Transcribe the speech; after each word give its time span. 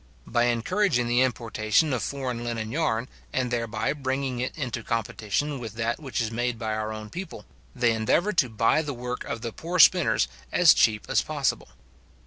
By 0.25 0.45
encouraging 0.45 1.05
the 1.07 1.21
importation 1.21 1.93
of 1.93 2.01
foreign 2.01 2.43
linen 2.43 2.71
yarn, 2.71 3.07
and 3.31 3.51
thereby 3.51 3.93
bringing 3.93 4.39
it 4.39 4.57
into 4.57 4.81
competition 4.81 5.59
with 5.59 5.75
that 5.75 5.99
which 5.99 6.19
is 6.19 6.31
made 6.31 6.57
by 6.57 6.73
our 6.73 6.91
own 6.91 7.11
people, 7.11 7.45
they 7.75 7.91
endeavour 7.93 8.33
to 8.33 8.49
buy 8.49 8.81
the 8.81 8.95
work 8.95 9.23
of 9.25 9.41
the 9.41 9.53
poor 9.53 9.77
spinners 9.77 10.27
as 10.51 10.73
cheap 10.73 11.05
as 11.07 11.21
possible. 11.21 11.67